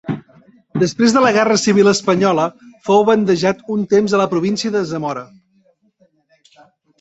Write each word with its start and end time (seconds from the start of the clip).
Després 0.83 1.11
de 1.17 1.21
la 1.25 1.33
guerra 1.35 1.57
civil 1.63 1.91
espanyola 1.91 2.45
fou 2.89 3.03
bandejat 3.11 3.61
un 3.77 3.85
temps 3.93 4.17
a 4.19 4.23
la 4.23 4.27
província 4.33 4.73
de 4.79 4.83
Zamora. 4.95 5.23